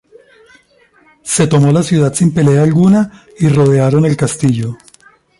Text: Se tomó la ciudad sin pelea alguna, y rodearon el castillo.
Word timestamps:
Se 1.21 1.45
tomó 1.45 1.71
la 1.71 1.83
ciudad 1.83 2.11
sin 2.11 2.33
pelea 2.33 2.63
alguna, 2.63 3.25
y 3.37 3.49
rodearon 3.49 4.03
el 4.07 4.17
castillo. 4.17 4.75